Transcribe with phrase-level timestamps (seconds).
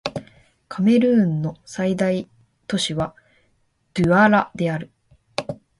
[0.67, 2.27] カメルーンの最大
[2.65, 3.13] 都市は
[3.93, 4.89] ドゥアラである